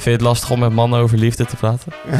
[0.00, 1.92] Vind je het lastig om met mannen over liefde te praten?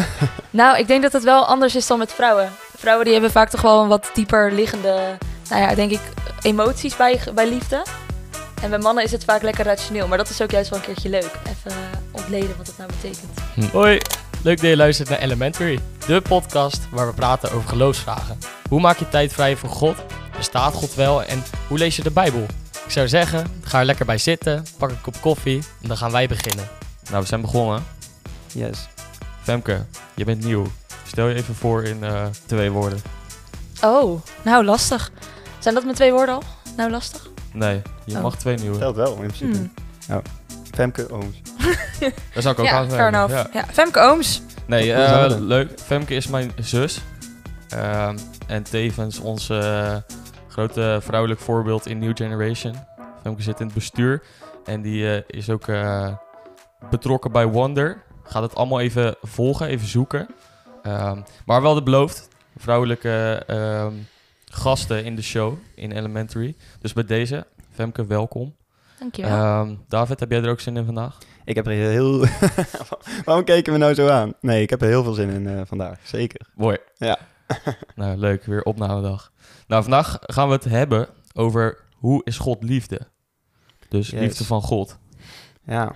[0.51, 2.53] Nou, ik denk dat het wel anders is dan met vrouwen.
[2.77, 5.19] Vrouwen die hebben vaak toch wel een wat dieper liggende,
[5.49, 6.01] nou ja, denk ik,
[6.43, 7.87] emoties bij, bij liefde.
[8.63, 10.09] En bij mannen is het vaak lekker rationeel.
[10.09, 11.31] Maar dat is ook juist wel een keertje leuk.
[11.43, 11.77] Even eh,
[12.11, 13.73] ontleden wat dat nou betekent.
[13.73, 13.99] Hoi,
[14.43, 18.39] leuk dat je luistert naar Elementary, de podcast waar we praten over geloofsvragen.
[18.69, 19.97] Hoe maak je tijd vrij voor God?
[20.37, 22.47] Bestaat God wel en hoe lees je de Bijbel?
[22.85, 26.13] Ik zou zeggen, ga er lekker bij zitten, pak een kop koffie en dan gaan
[26.13, 26.69] wij beginnen.
[27.11, 27.83] Nou, we zijn begonnen.
[28.53, 28.89] Yes.
[29.43, 29.85] Femke,
[30.15, 30.67] je bent nieuw.
[31.07, 33.01] Stel je even voor in eh, twee woorden.
[33.85, 35.11] Oh, nou lastig.
[35.59, 36.43] Zijn dat mijn twee woorden al?
[36.77, 37.29] Nou lastig?
[37.53, 38.23] Nee, je Oh.
[38.23, 38.79] mag twee nieuwe.
[38.79, 39.57] Telt wel, in principe.
[40.07, 40.23] Hmm.
[40.75, 41.41] Femke Ooms.
[42.35, 43.15] Daar zou ik ook Ja, aan fair zijn.
[43.15, 43.33] enough.
[43.33, 43.47] Ja.
[43.53, 43.65] Ja.
[43.73, 44.43] Femke Ooms.
[44.67, 45.39] Nee, eh, dat?
[45.41, 45.81] leuk.
[45.81, 47.01] Femke is mijn zus.
[47.69, 50.15] Ehm, en tevens onze eh,
[50.49, 52.75] grote vrouwelijk voorbeeld in New Generation.
[53.23, 54.23] Femke zit in het bestuur.
[54.65, 56.09] En die eh, is ook eh,
[56.91, 58.03] betrokken bij Wonder.
[58.23, 60.29] Gaat het allemaal even volgen, even zoeken.
[60.83, 62.29] Ehm, maar wel de beloofd.
[62.57, 63.93] Vrouwelijke ehm,
[64.45, 66.57] gasten in de show in Elementary.
[66.81, 68.55] Dus bij deze, Femke, welkom.
[68.99, 69.31] Dankjewel.
[69.31, 71.19] Ehm David, heb jij er ook zin in vandaag?
[71.45, 72.27] Ik heb er heel...
[73.25, 74.35] Waarom keken we nou zo aan?
[74.41, 75.99] Nee, ik heb er heel veel zin in eh, vandaag.
[76.03, 76.47] Zeker.
[76.55, 76.77] Mooi.
[76.97, 77.19] Ja.
[77.95, 78.45] nou, leuk.
[78.45, 79.33] Weer opnamedag.
[79.67, 83.01] Nou, vandaag gaan we het hebben over hoe is God liefde?
[83.89, 84.21] Dus Yes.
[84.21, 84.99] liefde van God.
[85.65, 85.93] Ja,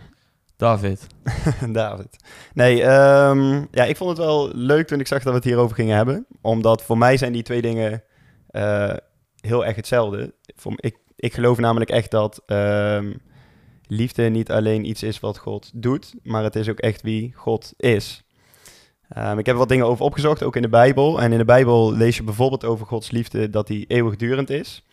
[0.57, 1.07] David.
[1.73, 2.17] David.
[2.55, 5.77] Nee, ehm, ja, ik vond het wel leuk toen ik zag dat we het hierover
[5.77, 6.27] gingen hebben.
[6.41, 8.03] Omdat voor mij zijn die twee dingen
[8.47, 8.95] eh,
[9.41, 10.35] heel erg hetzelfde.
[10.77, 13.13] Ik, ik geloof namelijk echt dat ehm,
[13.87, 17.73] liefde niet alleen iets is wat God doet, maar het is ook echt wie God
[17.77, 18.25] is.
[19.09, 21.21] Ehm, ik heb er wat dingen over opgezocht, ook in de Bijbel.
[21.21, 24.85] En in de Bijbel lees je bijvoorbeeld over Gods liefde dat die eeuwigdurend is.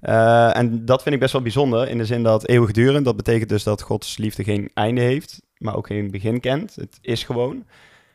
[0.00, 3.48] Eh, en dat vind ik best wel bijzonder, in de zin dat eeuwigdurend, dat betekent
[3.48, 6.74] dus dat Gods liefde geen einde heeft, maar ook geen begin kent.
[6.74, 7.64] Het is gewoon.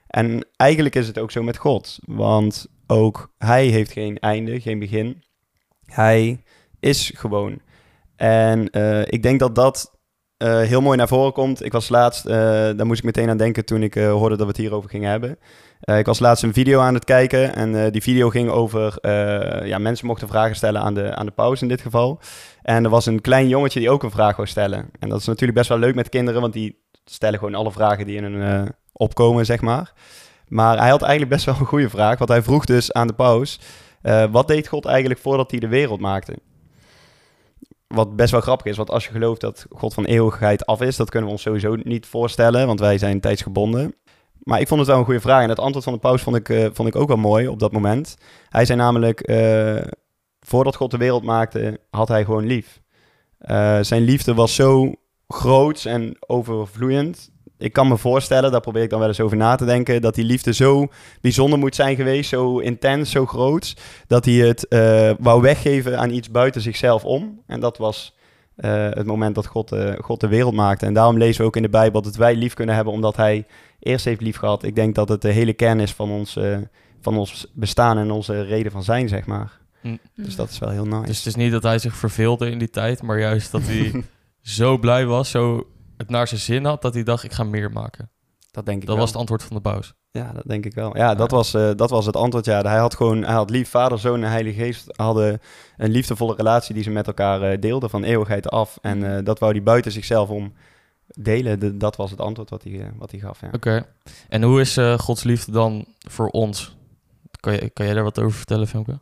[0.07, 4.79] En eigenlijk is het ook zo met God, want ook Hij heeft geen einde, geen
[4.79, 5.23] begin.
[5.85, 6.43] Hij
[6.79, 7.61] is gewoon.
[8.15, 9.99] En eh, ik denk dat dat
[10.41, 11.65] eh, heel mooi naar voren komt.
[11.65, 12.35] Ik was laatst, eh,
[12.75, 15.09] daar moest ik meteen aan denken toen ik eh, hoorde dat we het hierover gingen
[15.09, 15.37] hebben.
[15.81, 18.97] Ik was laatst een video aan het kijken en die video ging over,
[19.67, 22.19] ja, mensen mochten vragen stellen aan de, aan de paus in dit geval.
[22.61, 24.89] En er was een klein jongetje die ook een vraag wou stellen.
[24.99, 28.05] En dat is natuurlijk best wel leuk met kinderen, want die stellen gewoon alle vragen
[28.05, 29.93] die in hun opkomen, zeg maar.
[30.47, 33.13] Maar hij had eigenlijk best wel een goede vraag, want hij vroeg dus aan de
[33.13, 33.59] paus,
[34.31, 36.33] wat deed God eigenlijk voordat hij de wereld maakte?
[37.93, 40.95] Wat best wel grappig is, want als je gelooft dat God van eeuwigheid af is,
[40.95, 43.95] dat kunnen we ons sowieso niet voorstellen, want wij zijn tijdsgebonden.
[44.43, 46.35] Maar ik vond het wel een goede vraag en het antwoord van de paus vond
[46.35, 48.17] ik, eh, vond ik ook wel mooi op dat moment.
[48.49, 49.81] Hij zei namelijk, eh,
[50.39, 52.81] voordat God de wereld maakte, had hij gewoon lief.
[53.37, 54.93] Eh, zijn liefde was zo
[55.27, 57.31] groot en overvloeiend.
[57.61, 60.15] Ik kan me voorstellen, daar probeer ik dan wel eens over na te denken, dat
[60.15, 60.87] die liefde zo
[61.21, 63.75] bijzonder moet zijn geweest, zo intens, zo groot,
[64.07, 67.41] dat hij het eh, wou weggeven aan iets buiten zichzelf om.
[67.47, 68.15] En dat was
[68.55, 70.85] eh, het moment dat God, eh, God de wereld maakte.
[70.85, 73.45] En daarom lezen we ook in de Bijbel dat wij lief kunnen hebben, omdat hij
[73.79, 74.63] eerst heeft lief gehad.
[74.63, 76.37] Ik denk dat het de hele kern is van ons,
[77.01, 79.59] van ons bestaan en onze reden van zijn, zeg maar.
[80.15, 81.05] Dus dat is wel heel nice.
[81.05, 84.03] Dus het is niet dat hij zich verveelde in die tijd, maar juist dat hij
[84.41, 85.67] zo blij was, zo
[86.01, 88.09] het naar zijn zin had, dat hij dacht, ik ga meer maken.
[88.51, 89.03] dat denk ik Dat wel.
[89.03, 89.93] was het antwoord van de paus.
[90.11, 90.97] Ja, dat denk ik wel.
[90.97, 92.45] Ja, dat was, eh, dat was het antwoord.
[92.45, 95.39] Ja, hij had gewoon, hij had lief, vader, zoon en heilige geest hadden
[95.77, 98.77] een liefdevolle relatie die ze met elkaar eh, deelden van eeuwigheid af.
[98.81, 100.53] En eh, dat wou hij buiten zichzelf om
[101.07, 101.59] delen.
[101.59, 103.41] De- dat was het antwoord wat hij, wat hij gaf.
[103.41, 103.49] Ja.
[103.51, 103.85] Oké.
[104.29, 106.75] En hoe is Gods liefde dan voor ons?
[107.39, 108.99] Kan, je, kan jij daar wat over vertellen, Femke?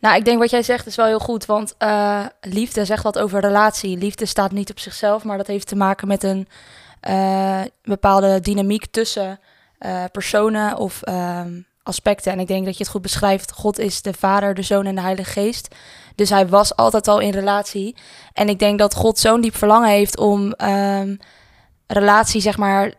[0.00, 3.18] Nou, ik denk wat jij zegt is wel heel goed, want eh, liefde zegt wat
[3.18, 3.98] over relatie.
[3.98, 6.48] Liefde staat niet op zichzelf, maar dat heeft te maken met een
[7.00, 9.40] eh, bepaalde dynamiek tussen
[9.78, 12.32] eh, personen of ehm, aspecten.
[12.32, 13.52] En ik denk dat je het goed beschrijft.
[13.52, 15.74] God is de Vader, de Zoon en de Heilige Geest.
[16.14, 17.96] Dus hij was altijd al in relatie.
[18.32, 21.16] En ik denk dat God zo'n diep verlangen heeft om ehm,
[21.86, 22.92] relatie, zeg maar,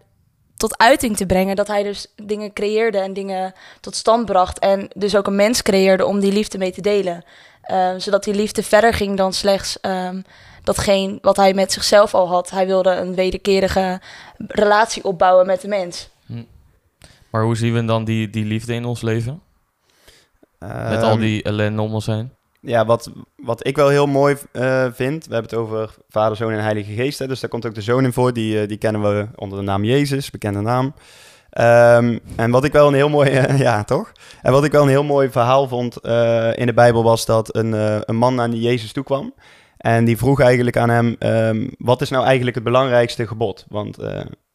[0.57, 1.55] tot uiting te brengen.
[1.55, 4.59] Dat hij dus dingen creëerde en dingen tot stand bracht.
[4.59, 7.23] En dus ook een mens creëerde om die liefde mee te delen.
[7.61, 10.21] Ehm, zodat die liefde verder ging dan slechts ehm,
[10.63, 12.49] datgene wat hij met zichzelf al had.
[12.49, 14.01] Hij wilde een wederkerige
[14.37, 16.09] relatie opbouwen met de mens.
[17.29, 19.41] Maar hoe zien we dan die, die liefde in ons leven?
[20.59, 22.31] Met al Ehm, die ellende om ons heen?
[22.67, 26.51] Ja, wat, wat ik wel heel mooi eh, vind, we hebben het over Vader, Zoon
[26.51, 27.19] en Heilige Geest.
[27.19, 29.59] Hè, dus daar komt ook de Zoon in voor, die, eh, die kennen we onder
[29.59, 30.93] de naam Jezus, bekende naam.
[31.49, 34.11] Ehm, en wat ik wel een heel mooi, eh, ja toch?
[34.41, 35.95] En wat ik wel een heel mooi verhaal vond
[36.57, 37.71] in de Bijbel was dat een,
[38.09, 39.33] een man naar Jezus toe kwam.
[39.77, 43.65] En die vroeg eigenlijk aan hem, ehm, wat is nou eigenlijk het belangrijkste gebod?
[43.69, 43.95] Want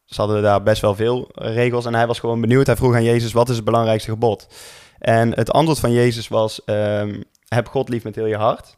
[0.05, 1.87] ze hadden daar best wel veel regels.
[1.87, 2.67] En hij was gewoon benieuwd.
[2.67, 4.47] Hij vroeg aan Jezus, wat is het belangrijkste gebod?
[4.99, 7.21] En het antwoord van Jezus was, ehm,
[7.55, 8.77] heb God lief met heel je hart.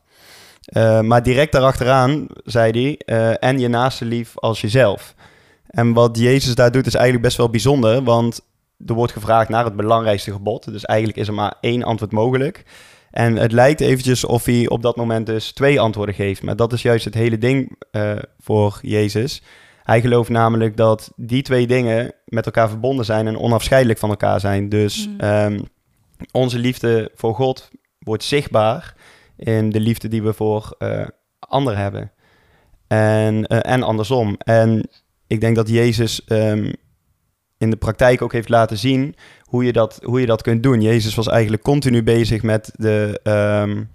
[0.76, 5.14] Uh, maar direct daarachteraan zei hij, uh, en je naaste lief als jezelf.
[5.66, 8.40] En wat Jezus daar doet is eigenlijk best wel bijzonder, want
[8.86, 10.72] er wordt gevraagd naar het belangrijkste gebod.
[10.72, 12.64] Dus eigenlijk is er maar één antwoord mogelijk.
[13.10, 16.42] En het lijkt eventjes of hij op dat moment dus twee antwoorden geeft.
[16.42, 19.42] Maar dat is juist het hele ding uh, voor Jezus.
[19.82, 24.40] Hij gelooft namelijk dat die twee dingen met elkaar verbonden zijn en onafscheidelijk van elkaar
[24.40, 24.68] zijn.
[24.68, 25.20] Dus mm.
[25.20, 25.62] um,
[26.30, 27.70] onze liefde voor God
[28.04, 28.94] wordt zichtbaar
[29.36, 31.06] in de liefde die we voor uh,
[31.38, 32.12] anderen hebben.
[32.86, 34.36] En, uh, en andersom.
[34.38, 34.88] En
[35.26, 36.72] ik denk dat Jezus um,
[37.58, 40.80] in de praktijk ook heeft laten zien hoe je dat, hoe je dat kunt doen.
[40.80, 43.20] Jezus was eigenlijk continu bezig met de.
[43.62, 43.92] Um,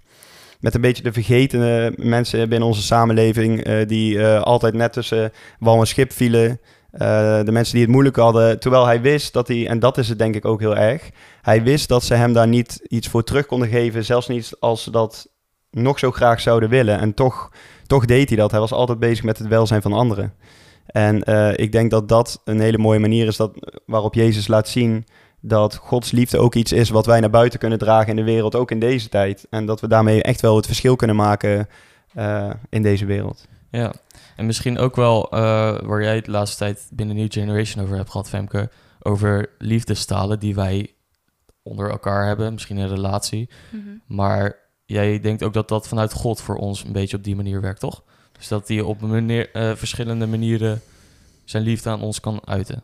[0.60, 5.80] met een beetje de vergetene mensen binnen onze samenleving, uh, die altijd net tussen wal
[5.80, 6.60] en schip vielen.
[6.92, 6.98] Uh,
[7.44, 10.18] de mensen die het moeilijk hadden, terwijl hij wist dat hij, en dat is het
[10.18, 11.10] denk ik ook heel erg,
[11.42, 14.82] hij wist dat ze hem daar niet iets voor terug konden geven, zelfs niet als
[14.82, 15.28] ze dat
[15.70, 16.98] nog zo graag zouden willen.
[16.98, 17.50] En toch,
[17.86, 18.50] toch deed hij dat.
[18.50, 20.34] Hij was altijd bezig met het welzijn van anderen.
[20.86, 23.52] En uh, ik denk dat dat een hele mooie manier is dat,
[23.86, 25.06] waarop Jezus laat zien
[25.40, 28.54] dat Gods liefde ook iets is wat wij naar buiten kunnen dragen in de wereld,
[28.54, 29.46] ook in deze tijd.
[29.50, 31.68] En dat we daarmee echt wel het verschil kunnen maken
[32.16, 33.48] uh, in deze wereld.
[33.70, 33.92] Ja,
[34.36, 35.40] en misschien ook wel uh,
[35.80, 38.70] waar jij het de laatste tijd binnen New Generation over hebt gehad, Femke,
[39.02, 40.94] over liefdestalen die wij
[41.62, 43.50] onder elkaar hebben, misschien in een relatie.
[43.70, 44.16] Mm -hmm.
[44.16, 47.60] Maar jij denkt ook dat dat vanuit God voor ons een beetje op die manier
[47.60, 48.02] werkt, toch?
[48.32, 50.82] Dus dat hij op manier, uh, verschillende manieren
[51.44, 52.82] zijn liefde aan ons kan uiten.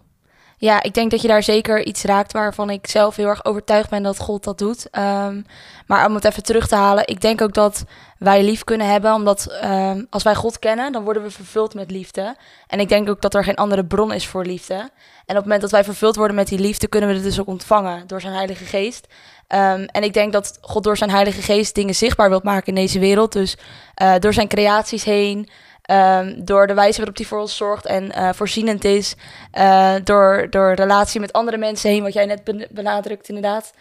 [0.59, 3.91] Ja, ik denk dat je daar zeker iets raakt waarvan ik zelf heel erg overtuigd
[3.91, 4.89] ben dat God dat doet.
[4.99, 5.45] Um,
[5.87, 7.85] maar om het even terug te halen, ik denk ook dat
[8.19, 11.91] wij lief kunnen hebben, omdat um, als wij God kennen, dan worden we vervuld met
[11.91, 12.37] liefde.
[12.67, 14.75] En ik denk ook dat er geen andere bron is voor liefde.
[14.75, 17.41] En op het moment dat wij vervuld worden met die liefde, kunnen we het dus
[17.41, 19.07] ook ontvangen door zijn Heilige Geest.
[19.49, 22.75] Um, en ik denk dat God door zijn Heilige Geest dingen zichtbaar wil maken in
[22.75, 23.33] deze wereld.
[23.33, 23.57] Dus
[24.03, 25.49] uh, door zijn creaties heen,
[25.91, 29.15] Um, door de wijze waarop hij voor ons zorgt en uh, voorzienend is.
[29.55, 33.73] Uh, door, door relatie met andere mensen heen, wat jij net benadrukt inderdaad.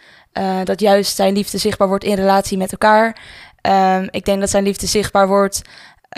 [0.64, 3.20] Dat juist zijn liefde zichtbaar wordt in relatie met elkaar.
[3.66, 5.62] Um, ik denk dat zijn liefde zichtbaar wordt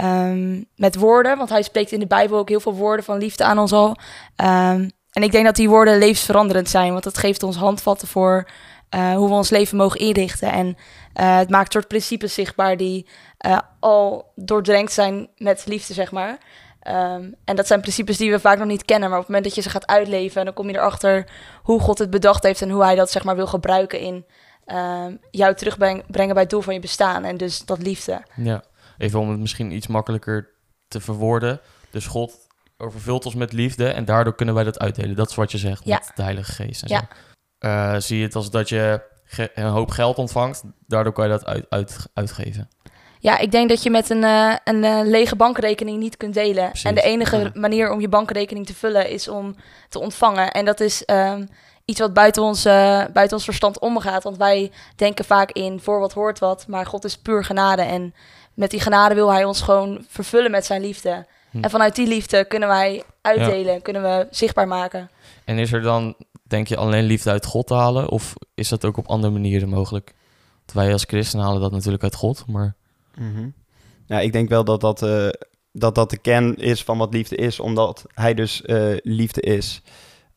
[0.02, 1.36] um, met woorden.
[1.36, 3.96] Want hij spreekt in de Bijbel ook heel veel woorden van liefde aan ons al.
[4.36, 6.92] en ik denk dat die woorden levensveranderend zijn.
[6.92, 8.48] Want dat geeft ons handvatten voor
[8.90, 10.52] hoe we ons leven mogen inrichten.
[10.52, 10.76] En
[11.12, 13.06] het maakt soort principes zichtbaar die
[13.46, 16.38] uh, al doordrenkt zijn met liefde, zeg maar.
[17.44, 19.64] En dat zijn principes die we vaak nog niet kennen, maar op het moment dat
[19.64, 21.30] je ze gaat uitleven, dan kom je erachter
[21.62, 24.26] hoe God het bedacht heeft en hoe hij dat zeg maar wil gebruiken in
[24.73, 26.05] um, jou terugbrengen
[26.35, 28.23] bij het doel van je bestaan en dus dat liefde.
[28.35, 28.62] Ja,
[28.99, 30.50] even om het misschien iets makkelijker
[30.88, 31.61] te verwoorden.
[31.91, 35.17] Dus God overvult ons met liefde en daardoor kunnen wij dat uitdelen.
[35.17, 35.99] Dat is wat je zegt ja.
[35.99, 36.82] met de Heilige Geest.
[36.82, 37.09] En ja.
[37.94, 39.03] Uh, zie je het als dat je
[39.55, 42.69] een hoop geld ontvangt, daardoor kan je dat uit, uit, uitgeven.
[43.20, 46.67] Ja, ik denk dat je met een, uh, een uh, lege bankrekening niet kunt delen.
[46.69, 47.50] Precies, en de enige ja.
[47.55, 49.56] manier om je bankrekening te vullen is om
[49.88, 50.50] te ontvangen.
[50.50, 51.49] En dat is um,
[51.88, 54.23] iets wat buiten ons, uh, buiten ons verstand omgaat.
[54.23, 56.67] Want wij denken vaak in voor wat hoort wat.
[56.67, 57.82] Maar God is puur genade.
[57.82, 58.14] En
[58.55, 61.26] met die genade wil hij ons gewoon vervullen met zijn liefde.
[61.50, 61.62] Hm.
[61.62, 63.81] En vanuit die liefde kunnen wij uitdelen, ja.
[63.81, 65.11] kunnen we zichtbaar maken.
[65.44, 68.08] En is er dan, denk je, alleen liefde uit God te halen?
[68.08, 70.15] Of is dat ook op andere manieren mogelijk?
[70.56, 72.74] Want wij als christenen halen dat natuurlijk uit God, maar...
[73.15, 73.55] Mm -hmm.
[74.06, 75.29] Ja, ik denk wel dat dat, uh,
[75.72, 79.82] dat dat de kern is van wat liefde is, omdat hij dus uh, liefde is.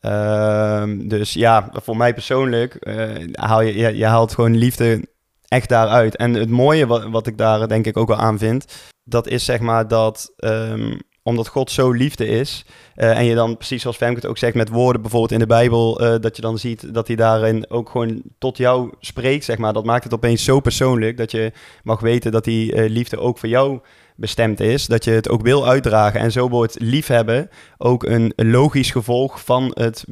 [0.06, 5.08] Uh, dus ja, voor mij persoonlijk uh, haal je, je, haalt gewoon liefde
[5.48, 6.16] echt daaruit.
[6.16, 8.66] En het mooie wat, wat ik daar denk ik ook wel aan vind,
[9.04, 12.64] dat is zeg maar dat um, omdat God zo liefde is.
[12.96, 15.46] Uh, en je dan, precies zoals Femke het ook zegt, met woorden bijvoorbeeld in de
[15.46, 19.58] Bijbel, uh, dat je dan ziet dat hij daarin ook gewoon tot jou spreekt, zeg
[19.58, 19.72] maar.
[19.72, 21.52] Dat maakt het opeens zo persoonlijk dat je
[21.82, 23.80] mag weten dat die uh, liefde ook voor jou
[24.16, 24.86] bestemd is.
[24.86, 26.20] Dat je het ook wil uitdragen.
[26.20, 30.04] En zo wordt liefhebben ook een logisch gevolg van het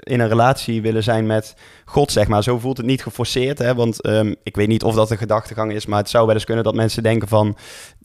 [0.00, 2.42] in een relatie willen zijn met God, zeg maar.
[2.42, 3.74] Zo voelt het niet geforceerd, hè?
[3.74, 6.44] want um, ik weet niet of dat een gedachtegang is, maar het zou wel eens
[6.44, 7.56] kunnen dat mensen denken van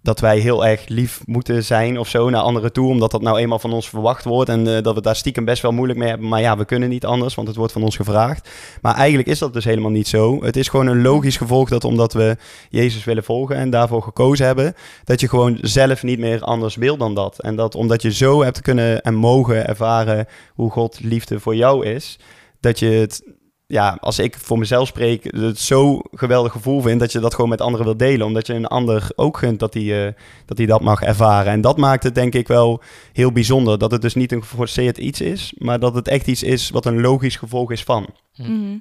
[0.01, 3.38] dat wij heel erg lief moeten zijn of zo naar anderen toe, omdat dat nou
[3.38, 6.10] eenmaal van ons verwacht wordt en uh, dat we daar stiekem best wel moeilijk mee
[6.10, 6.27] hebben.
[6.27, 8.50] Maar ja, we kunnen niet anders, want het wordt van ons gevraagd.
[8.82, 10.44] Maar eigenlijk is dat dus helemaal niet zo.
[10.44, 12.38] Het is gewoon een logisch gevolg dat omdat we
[12.70, 16.98] Jezus willen volgen en daarvoor gekozen hebben, dat je gewoon zelf niet meer anders wil
[16.98, 17.39] dan dat.
[17.39, 21.86] En dat omdat je zo hebt kunnen en mogen ervaren hoe God liefde voor jou
[21.86, 22.20] is,
[22.60, 23.24] dat je het
[23.69, 27.49] ja, als ik voor mezelf spreek, het zo geweldig gevoel vind dat je dat gewoon
[27.49, 28.25] met anderen wil delen.
[28.25, 30.13] Omdat je een ander ook gunt dat hij eh,
[30.45, 31.51] dat, hij dat mag ervaren.
[31.51, 32.81] En dat maakt het denk ik wel
[33.13, 33.77] heel bijzonder.
[33.77, 36.85] Dat het dus niet een geforceerd iets is, maar dat het echt iets is wat
[36.85, 38.07] een logisch gevolg is van.
[38.35, 38.77] Mhm.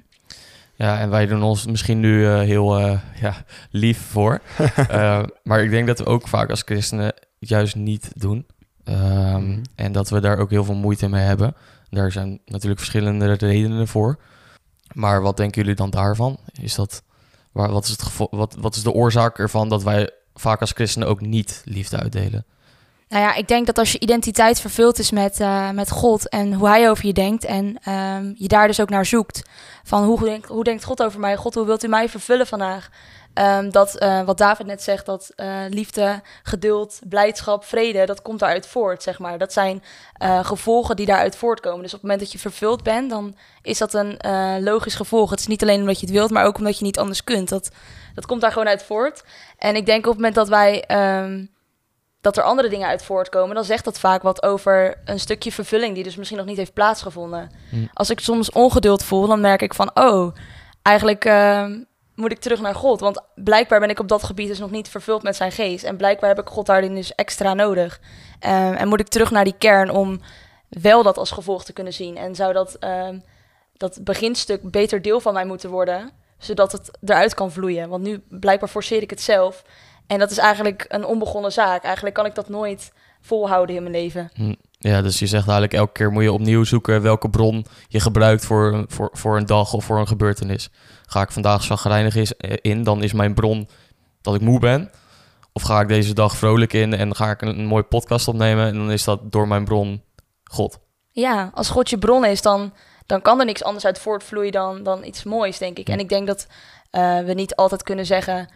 [0.75, 4.41] Ja, en wij doen ons misschien nu eh, heel eh, ja, lief voor.
[4.89, 8.45] Eh, maar ik denk dat we ook vaak als christenen het juist niet doen.
[8.83, 9.61] Ehm, Mhm.
[9.75, 11.55] En dat we daar ook heel veel moeite mee hebben.
[11.89, 14.17] Daar zijn natuurlijk verschillende redenen voor.
[14.93, 16.37] Maar wat denken jullie dan daarvan?
[16.61, 17.03] Is dat,
[17.51, 21.07] waar, wat, is het wat, wat is de oorzaak ervan dat wij vaak als christenen
[21.07, 22.45] ook niet liefde uitdelen?
[23.09, 26.53] Nou ja, ik denk dat als je identiteit vervuld is met, eh, met God en
[26.53, 29.41] hoe hij over je denkt en ehm, je daar dus ook naar zoekt.
[29.83, 31.35] Van hoe hoe denkt God over mij?
[31.35, 32.89] God, hoe wilt u mij vervullen vandaag?
[33.33, 38.39] Ehm, dat eh, wat David net zegt, dat eh, liefde, geduld, blijdschap, vrede, dat komt
[38.39, 39.37] daaruit voort, zeg maar.
[39.37, 39.83] Dat zijn
[40.13, 41.81] eh, gevolgen die daaruit voortkomen.
[41.81, 44.17] Dus op het moment dat je vervuld bent, dan is dat een
[44.63, 45.29] logisch gevolg.
[45.29, 47.49] Het is niet alleen omdat je het wilt, maar ook omdat je niet anders kunt.
[47.49, 47.69] Dat,
[48.15, 49.23] dat komt daar gewoon uit voort.
[49.57, 50.83] En ik denk op het moment dat wij...
[50.83, 51.45] ehm,
[52.21, 55.95] dat er andere dingen uit voortkomen, dan zegt dat vaak wat over een stukje vervulling
[55.95, 57.51] die dus misschien nog niet heeft plaatsgevonden.
[57.69, 57.75] Hm.
[57.93, 60.35] Als ik soms ongeduld voel, dan merk ik van, oh,
[60.81, 61.83] eigenlijk ehm,
[62.19, 62.99] moet ik terug naar God.
[62.99, 65.83] Want blijkbaar ben ik op dat gebied dus nog niet vervuld met zijn geest.
[65.83, 67.99] En blijkbaar heb ik God daarin dus extra nodig.
[68.39, 70.21] Ehm, en moet ik terug naar die kern om
[70.69, 72.17] wel dat als gevolg te kunnen zien.
[72.17, 73.19] En zou dat, ehm,
[73.73, 77.89] dat beginstuk beter deel van mij moeten worden, zodat het eruit kan vloeien.
[77.89, 79.63] Want nu blijkbaar forceer ik het zelf.
[80.07, 81.83] En dat is eigenlijk een onbegonnen zaak.
[81.83, 84.31] Eigenlijk kan ik dat nooit volhouden in mijn leven.
[84.81, 88.45] Ja, dus je zegt eigenlijk elke keer moet je opnieuw zoeken welke bron je gebruikt
[88.45, 90.69] voor, voor, voor een dag of voor een gebeurtenis.
[91.05, 93.69] Ga ik vandaag zagrijnig eh, in, dan is mijn bron
[94.21, 94.91] dat ik moe ben.
[95.53, 98.67] Of ga ik deze dag vrolijk in en ga ik een, een mooie podcast opnemen
[98.67, 100.03] en dan is dat door mijn bron
[100.43, 100.79] God.
[101.11, 102.73] Ja, als God je bron is, dan,
[103.05, 105.89] dan kan er niks anders uit voortvloeien dan, dan iets moois, denk ik.
[105.89, 106.47] En ik denk dat
[106.89, 108.49] eh, we niet altijd kunnen zeggen...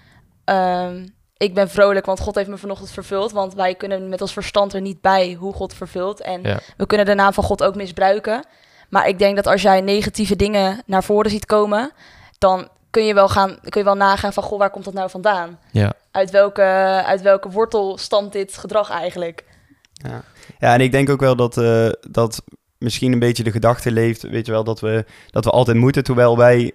[0.44, 1.06] ehm,
[1.44, 3.32] ik ben vrolijk, want God heeft me vanochtend vervuld.
[3.32, 6.22] Want wij kunnen met ons verstand er niet bij hoe God vervult.
[6.22, 6.60] En Ja.
[6.78, 8.46] we kunnen de naam van God ook misbruiken.
[8.90, 11.92] Maar ik denk dat als jij negatieve dingen naar voren ziet komen...
[12.38, 14.44] dan kun je wel, gaan, kun je wel nagaan van...
[14.44, 15.60] goh, waar komt dat nou vandaan?
[15.72, 15.94] Ja.
[16.12, 16.62] Uit welke,
[17.06, 19.44] uit welke wortel stamt dit gedrag eigenlijk?
[20.60, 22.42] Ja, en ik denk ook wel dat, eh, dat
[22.78, 26.04] misschien een beetje de gedachte leeft, weet je wel, dat we, dat we altijd moeten.
[26.04, 26.72] Terwijl wij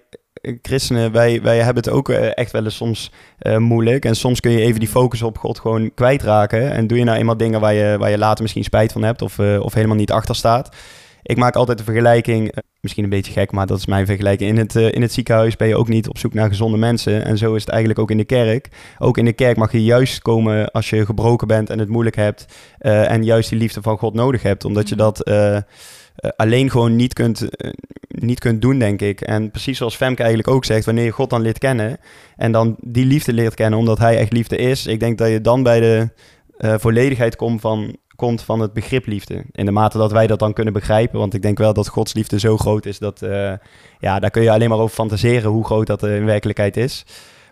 [0.61, 4.05] christenen, wij, wij hebben het ook eh, echt wel eens soms eh, moeilijk.
[4.05, 6.71] En soms kun je even die focus op God gewoon kwijtraken.
[6.71, 9.21] En doe je nou eenmaal dingen waar je, waar je later misschien spijt van hebt
[9.21, 10.75] of, eh, of helemaal niet achter staat.
[11.23, 14.49] Ik maak altijd de vergelijking, misschien een beetje gek, maar dat is mijn vergelijking.
[14.49, 17.25] In het, in het ziekenhuis ben je ook niet op zoek naar gezonde mensen.
[17.25, 18.69] En zo is het eigenlijk ook in de kerk.
[18.99, 22.15] Ook in de kerk mag je juist komen als je gebroken bent en het moeilijk
[22.15, 22.45] hebt.
[22.79, 24.65] en juist die liefde van God nodig hebt.
[24.65, 25.03] Omdat je Mhm.
[25.03, 25.31] dat
[26.35, 27.49] alleen gewoon niet kunt,
[28.21, 29.21] niet kunt doen, denk ik.
[29.21, 31.97] En precies zoals Femke eigenlijk ook zegt, wanneer je God dan leert kennen...
[32.35, 34.87] en dan die liefde leert kennen omdat hij echt liefde is...
[34.87, 36.09] ik denk dat je dan bij de
[36.57, 39.43] eh, volledigheid komt van, komt van het begrip liefde.
[39.51, 41.19] In de mate dat wij dat dan kunnen begrijpen.
[41.19, 43.21] Want ik denk wel dat Gods liefde zo groot is dat...
[43.21, 43.53] eh,
[43.99, 47.05] ja, daar kun je alleen maar over fantaseren hoe groot dat eh, in werkelijkheid is...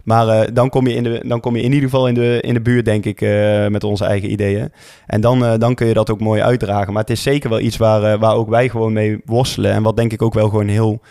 [0.07, 2.37] Maar eh, dan, kom je in de, dan kom je in ieder geval in de,
[2.41, 4.71] in de buurt, denk ik, eh, met onze eigen ideeën.
[5.05, 6.93] En dan, eh, dan kun je dat ook mooi uitdragen.
[6.93, 9.71] Maar het is zeker wel iets waar, waar ook wij gewoon mee worstelen.
[9.71, 11.01] En wat denk ik ook wel gewoon heel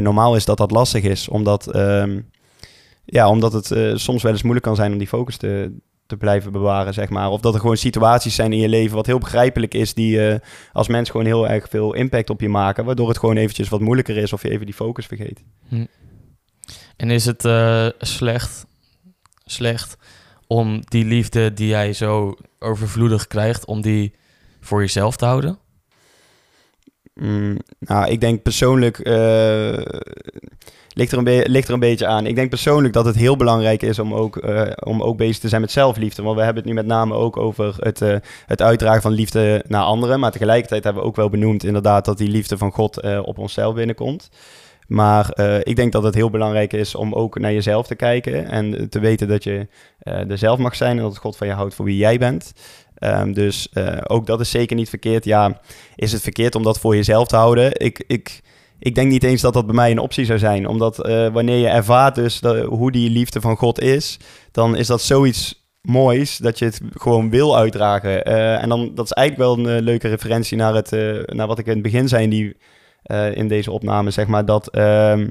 [0.00, 1.28] normaal is dat dat lastig is.
[1.28, 2.20] Omdat, ehm,
[3.04, 5.72] ja, omdat het soms wel eens moeilijk kan zijn om die focus te,
[6.06, 7.30] te blijven bewaren, zeg maar.
[7.30, 9.94] Of dat er gewoon situaties zijn in je leven wat heel begrijpelijk is...
[9.94, 10.20] die
[10.72, 12.84] als mens gewoon heel erg veel impact op je maken.
[12.84, 15.42] Waardoor het gewoon eventjes wat moeilijker is of je even die focus vergeet.
[16.96, 18.66] En is het eh, slecht,
[19.44, 19.96] slecht
[20.46, 24.14] om die liefde die jij zo overvloedig krijgt, om die
[24.60, 25.58] voor jezelf te houden?
[27.14, 28.98] Mm, nou, ik denk persoonlijk.
[28.98, 29.82] eh,
[30.88, 32.26] ligt, er een ligt er een beetje aan.
[32.26, 35.48] Ik denk persoonlijk dat het heel belangrijk is om ook, eh, om ook bezig te
[35.48, 36.22] zijn met zelfliefde.
[36.22, 39.64] Want we hebben het nu met name ook over het, eh, het uitdragen van liefde
[39.68, 40.20] naar anderen.
[40.20, 43.74] Maar tegelijkertijd hebben we ook wel benoemd, inderdaad, dat die liefde van God op onszelf
[43.74, 44.28] binnenkomt.
[44.86, 48.48] Maar eh, ik denk dat het heel belangrijk is om ook naar jezelf te kijken.
[48.48, 50.96] En te weten dat je eh, er zelf mag zijn.
[50.96, 52.52] En dat God van je houdt voor wie jij bent.
[52.94, 55.24] Ehm, dus eh, ook dat is zeker niet verkeerd.
[55.24, 55.60] Ja,
[55.94, 57.80] is het verkeerd om dat voor jezelf te houden?
[57.80, 58.40] Ik, ik,
[58.78, 60.68] ik denk niet eens dat dat bij mij een optie zou zijn.
[60.68, 60.96] Omdat
[61.32, 64.18] wanneer je ervaart dus hoe die liefde van God is,
[64.50, 68.24] dan is dat zoiets moois dat je het gewoon wil uitdragen.
[68.60, 70.90] En dan, dat is eigenlijk wel een leuke referentie naar, het,
[71.26, 72.56] naar wat ik in het begin zei die,
[73.04, 74.44] eh, in deze opname, zeg maar.
[74.44, 75.28] Dat, ehm,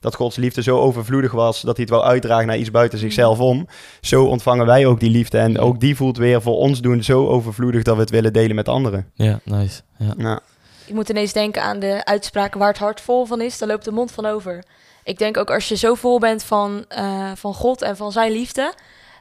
[0.00, 3.40] dat Gods liefde zo overvloedig was dat hij het wil uitdragen naar iets buiten zichzelf
[3.40, 3.66] om.
[4.00, 5.38] Zo ontvangen wij ook die liefde.
[5.38, 8.54] En ook die voelt weer voor ons doen zo overvloedig dat we het willen delen
[8.56, 9.10] met anderen.
[9.14, 9.80] Ja, nice.
[9.98, 10.14] Ja.
[10.18, 10.40] Ja.
[10.86, 13.84] ik moet ineens denken aan de uitspraken waar het hart vol van is, dan loopt
[13.84, 14.64] de mond van over.
[15.04, 18.32] Ik denk ook als je zo vol bent van, eh, van God en van zijn
[18.32, 18.72] liefde,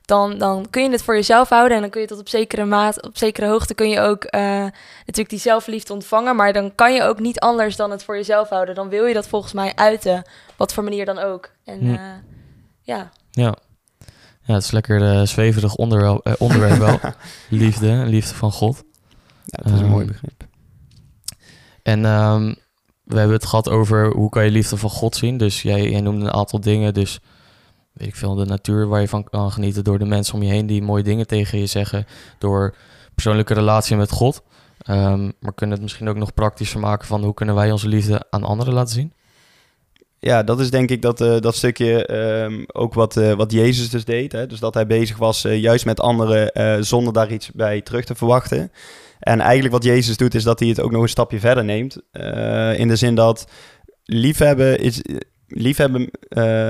[0.05, 2.65] dan, dan kun je het voor jezelf houden en dan kun je tot op zekere
[2.65, 4.41] maat, op zekere hoogte kun je ook eh,
[4.97, 8.49] natuurlijk die zelfliefde ontvangen, maar dan kan je ook niet anders dan het voor jezelf
[8.49, 8.75] houden.
[8.75, 10.23] Dan wil je dat volgens mij uiten,
[10.57, 11.49] wat voor manier dan ook.
[11.63, 11.93] En Hm.
[11.93, 11.99] eh,
[12.81, 13.55] ja, Ja.
[14.47, 16.99] Ja, het is lekker eh, zweverig onderwerp, eh, onderwerp wel.
[17.49, 18.83] liefde, liefde van God.
[19.45, 20.43] Ja, dat is een Ehm, mooi begrip.
[21.83, 22.53] En ehm,
[23.03, 25.37] we hebben het gehad over hoe kan je liefde van God zien.
[25.37, 26.93] Dus jij, jij noemde een aantal dingen.
[26.93, 27.19] Dus
[27.95, 29.83] weet ik veel, de natuur waar je van kan genieten.
[29.83, 32.05] Door de mensen om je heen die mooie dingen tegen je zeggen.
[32.37, 32.75] Door
[33.13, 34.43] persoonlijke relatie met God.
[34.77, 38.25] Ehm, maar kunnen het misschien ook nog praktischer maken van hoe kunnen wij onze liefde
[38.29, 39.13] aan anderen laten zien?
[40.19, 43.89] Ja, dat is denk ik dat, eh, dat stukje ehm, ook wat, eh, wat Jezus
[43.89, 44.31] dus deed.
[44.31, 44.47] Hè?
[44.47, 48.15] Dus dat hij bezig was eh, juist met anderen zonder daar iets bij terug te
[48.15, 48.71] verwachten.
[49.19, 51.95] En eigenlijk wat Jezus doet is dat hij het ook nog een stapje verder neemt.
[52.77, 53.47] In de zin dat
[54.03, 55.01] liefhebben is
[55.47, 56.09] liefhebben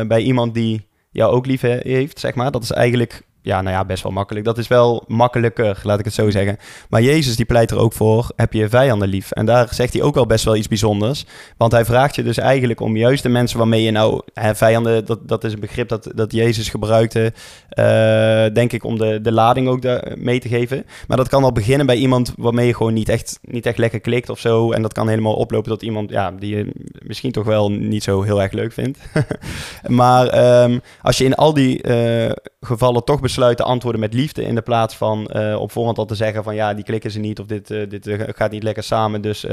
[0.07, 2.51] bij iemand die jou ook lief he- heeft, zeg maar.
[2.51, 4.45] Dat is eigenlijk ja, nou ja, best wel makkelijk.
[4.45, 6.57] Dat is wel makkelijker, laat ik het zo zeggen.
[6.89, 9.31] Maar Jezus die pleit er ook voor, heb je vijanden lief.
[9.31, 11.25] En daar zegt hij ook wel best wel iets bijzonders.
[11.57, 14.21] Want hij vraagt je dus eigenlijk om juist de mensen waarmee je nou...
[14.53, 17.33] Vijanden, dat, dat is een begrip dat, dat Jezus gebruikte,
[17.69, 19.83] eh, denk ik, om de, de lading ook
[20.15, 20.85] mee te geven.
[21.07, 23.99] Maar dat kan al beginnen bij iemand waarmee je gewoon niet echt, niet echt lekker
[23.99, 24.71] klikt of zo.
[24.71, 26.71] En dat kan helemaal oplopen tot iemand ja, die je
[27.05, 28.99] misschien toch wel niet zo heel erg leuk vindt.
[29.87, 34.43] maar ehm, als je in al die eh, gevallen toch te antwoorden met liefde...
[34.43, 36.55] in de plaats van eh, op voorhand al te zeggen van...
[36.55, 39.45] ja, die klikken ze niet of dit, eh, dit eh, gaat niet lekker samen, dus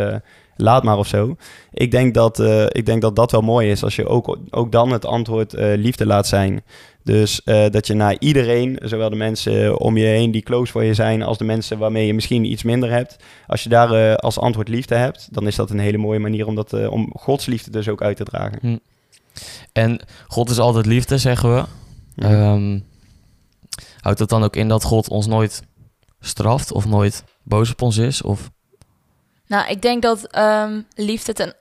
[0.57, 1.37] laat maar of zo.
[1.73, 4.93] Ik denk dat, ik denk dat dat wel mooi is als je ook, ook dan
[4.93, 6.63] het antwoord liefde laat zijn...
[7.05, 10.95] Dus dat je naar iedereen, zowel de mensen om je heen die close voor je
[10.95, 14.69] zijn, als de mensen waarmee je misschien iets minder hebt, als je daar als antwoord
[14.69, 17.89] liefde hebt, dan is dat een hele mooie manier om, dat, om Gods liefde dus
[17.89, 18.81] ook uit te dragen.
[19.73, 21.65] En God is altijd liefde, zeggen we.
[22.15, 22.31] Ja.
[22.31, 22.79] Ehm,
[24.03, 25.63] houdt dat dan ook in dat God ons nooit
[26.21, 28.23] straft of nooit boos op ons is?
[28.23, 28.51] Of
[29.47, 31.57] Nou, ik denk dat ehm, liefde,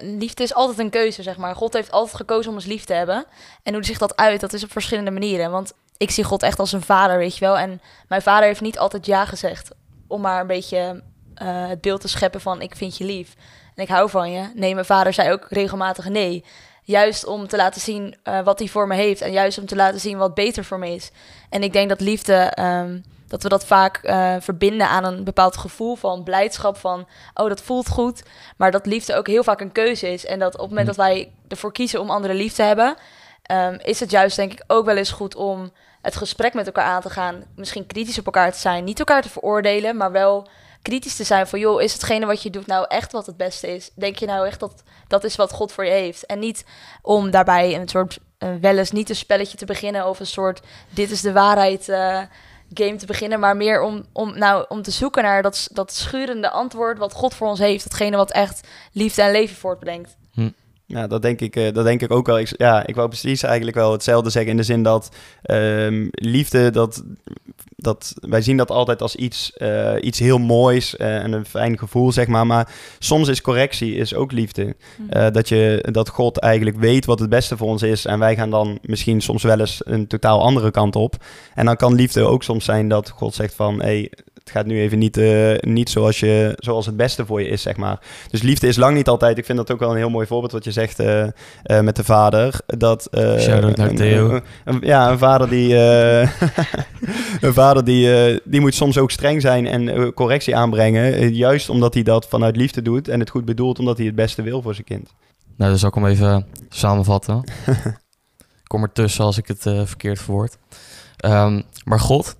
[0.00, 1.54] liefde is altijd een keuze, zeg maar.
[1.54, 3.24] God heeft altijd gekozen om ons lief te hebben.
[3.62, 5.50] En hoe zich dat uit, dat is op verschillende manieren.
[5.50, 7.58] Want ik zie God echt als een vader, weet je wel.
[7.58, 9.70] En mijn vader heeft niet altijd ja gezegd.
[10.06, 11.02] Om maar een beetje
[11.34, 13.34] eh, het beeld te scheppen van ik vind je lief.
[13.74, 14.50] En ik hou van je.
[14.54, 16.44] Nee, mijn vader zei ook regelmatig nee.
[16.82, 19.20] Juist om te laten zien eh, wat hij voor me heeft.
[19.20, 21.10] En juist om te laten zien wat beter voor me is.
[21.48, 25.56] En ik denk dat liefde, ehm, dat we dat vaak eh, verbinden aan een bepaald
[25.56, 26.76] gevoel van blijdschap.
[26.76, 28.22] Van, oh, dat voelt goed.
[28.56, 30.26] Maar dat liefde ook heel vaak een keuze is.
[30.26, 30.94] En dat op het moment Hm.
[30.94, 32.96] dat wij ervoor kiezen om andere lief te hebben...
[33.42, 35.70] ehm, is het juist denk ik ook wel eens goed om
[36.02, 37.44] het gesprek met elkaar aan te gaan.
[37.56, 38.84] Misschien kritisch op elkaar te zijn.
[38.84, 40.48] Niet elkaar te veroordelen, maar wel
[40.82, 41.58] kritisch te zijn van...
[41.58, 43.90] joh, is hetgene wat je doet nou echt wat het beste is?
[43.94, 46.26] Denk je nou echt dat dat is wat God voor je heeft?
[46.26, 46.64] En niet
[47.02, 48.18] om daarbij een soort...
[48.38, 50.60] eh, wel eens niet een spelletje te beginnen of een soort...
[50.90, 51.88] dit is de waarheid...
[51.88, 52.22] eh,
[52.74, 56.50] game te beginnen, maar meer om, om, nou, om te zoeken naar dat, dat schurende
[56.50, 57.84] antwoord wat God voor ons heeft.
[57.84, 60.17] Datgene wat echt liefde en leven voortbrengt.
[60.90, 62.38] Ja, dat denk ik, eh, dat denk ik ook wel.
[62.38, 65.08] Ik, ja, ik wou precies eigenlijk wel hetzelfde zeggen in de zin dat
[65.42, 67.02] ehm, liefde, dat,
[67.80, 71.78] dat, wij zien dat altijd als iets, eh, iets heel moois eh, en een fijn
[71.78, 72.46] gevoel, zeg maar.
[72.46, 74.76] Maar soms is correctie is ook liefde.
[75.08, 78.04] Eh, dat, je, dat God eigenlijk weet wat het beste voor ons is.
[78.04, 81.16] En wij gaan dan misschien soms wel eens een totaal andere kant op.
[81.54, 83.82] En dan kan liefde ook soms zijn dat God zegt van...
[83.82, 84.12] Hey,
[84.48, 87.62] het gaat nu even niet, eh, niet zoals, je, zoals het beste voor je is,
[87.62, 88.00] zeg maar.
[88.30, 89.38] Dus liefde is lang niet altijd.
[89.38, 91.30] Ik vind dat ook wel een heel mooi voorbeeld wat je zegt eh, eh,
[91.80, 92.54] met de vader.
[92.66, 94.30] Dat, Shout-out naar een- Theo.
[94.30, 95.74] een- een- ja, een vader die,
[97.40, 101.34] een vader die, die moet soms ook streng zijn en correctie aanbrengen.
[101.34, 104.42] juist omdat hij dat vanuit liefde doet en het goed bedoelt omdat hij het beste
[104.42, 105.14] wil voor zijn kind.
[105.56, 107.44] Nou, dan zal ik hem even samenvatten.
[108.66, 110.56] kom ertussen als ik het verkeerd verwoord.
[111.16, 112.36] Ehm, maar God,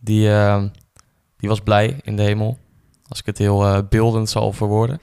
[0.00, 0.68] die, ehm,
[1.40, 2.58] die was blij in de hemel.
[3.08, 5.00] Als ik het heel eh, beeldend zal verwoorden.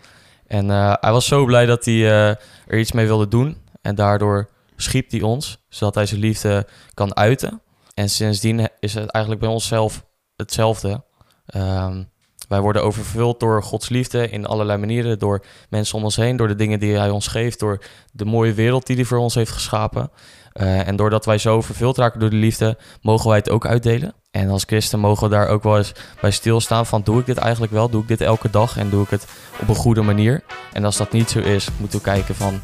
[0.48, 2.30] En eh, hij was zo blij dat hij eh,
[2.68, 3.58] er iets mee wilde doen.
[3.82, 7.62] En daardoor schiep hij ons, zodat hij zijn liefde kan uiten.
[7.94, 11.04] En sindsdien is het eigenlijk bij onszelf hetzelfde.
[11.46, 12.04] Ehm,
[12.48, 15.20] wij worden overvuld door Gods liefde in allerlei manieren.
[15.20, 18.54] Door mensen om ons heen, door de dingen die hij ons geeft, door de mooie
[18.54, 20.12] wereld die hij voor ons heeft geschapen.
[20.54, 24.14] En doordat wij zo vervuld raken door de liefde, mogen wij het ook uitdelen.
[24.38, 27.38] En als christen mogen we daar ook wel eens bij stilstaan van doe ik dit
[27.38, 27.90] eigenlijk wel?
[27.90, 29.26] Doe ik dit elke dag en doe ik het
[29.62, 30.44] op een goede manier?
[30.74, 32.60] En als dat niet zo is, moeten we kijken van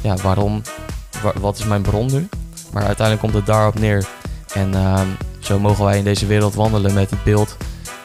[0.00, 0.62] ja, waarom,
[1.22, 2.28] wa- wat is mijn bron nu?
[2.72, 4.06] Maar uiteindelijk komt het daarop neer.
[4.54, 5.06] En ehm,
[5.38, 7.56] zo mogen wij in deze wereld wandelen met het beeld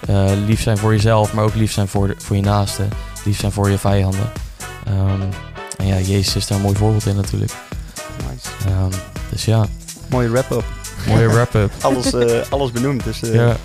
[0.08, 2.84] eh, lief zijn voor jezelf, maar ook lief zijn voor, de- voor je naaste.
[3.26, 4.32] lief zijn voor je vijanden.
[4.86, 5.22] Ehm,
[5.78, 7.52] en ja, Jezus is daar een mooi voorbeeld in natuurlijk.
[8.30, 8.48] Nice.
[8.68, 8.92] Ehm,
[9.32, 9.66] dus ja,
[10.10, 10.64] Mooie wrap-up.
[11.08, 11.72] Mooie wrap-up.
[11.82, 13.04] Alles, eh, alles benoemd.
[13.04, 13.56] Dus, eh, ja.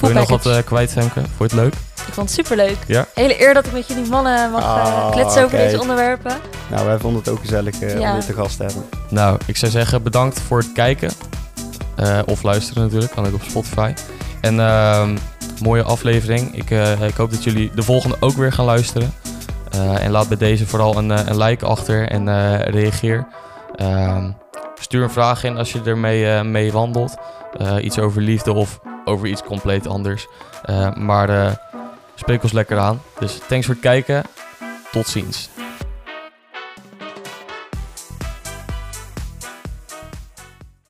[0.00, 1.20] Wil je nog wat eh, kwijt, Femke?
[1.36, 1.74] Vond je het leuk?
[2.06, 2.76] Ik vond het superleuk.
[2.86, 3.06] Ja?
[3.14, 6.32] Hele eer dat ik met jullie mannen mag Ah, kletsen over deze onderwerpen.
[6.70, 8.10] Nou, wij vonden het ook gezellig eh, Ja.
[8.10, 8.84] om je te gast te hebben.
[9.08, 11.10] Nou, ik zou zeggen bedankt voor het kijken.
[11.96, 13.92] Eh, of luisteren natuurlijk, kan ook op Spotify.
[14.40, 15.16] En ehm,
[15.62, 16.56] mooie aflevering.
[16.56, 19.12] Ik, eh, ik hoop dat jullie de volgende ook weer gaan luisteren.
[19.70, 23.26] Eh, en laat bij deze vooral een, een like achter en eh, reageer.
[24.88, 27.16] Stuur een vraag in als je ermee eh, mee wandelt.
[27.58, 30.26] Eh, iets over liefde of over iets compleet anders.
[30.62, 31.58] Eh, maar
[32.14, 33.02] spreek ons lekker aan.
[33.18, 34.22] Dus thanks voor het kijken.
[34.92, 35.50] Tot ziens.